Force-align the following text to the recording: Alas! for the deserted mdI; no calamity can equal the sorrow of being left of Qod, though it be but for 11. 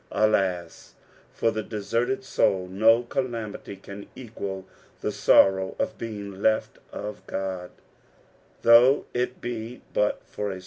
Alas! 0.11 0.95
for 1.31 1.51
the 1.51 1.61
deserted 1.61 2.21
mdI; 2.21 2.67
no 2.69 3.03
calamity 3.03 3.75
can 3.75 4.07
equal 4.15 4.65
the 5.01 5.11
sorrow 5.11 5.75
of 5.77 5.99
being 5.99 6.41
left 6.41 6.79
of 6.91 7.23
Qod, 7.27 7.69
though 8.63 9.05
it 9.13 9.41
be 9.41 9.83
but 9.93 10.23
for 10.25 10.47
11. 10.47 10.59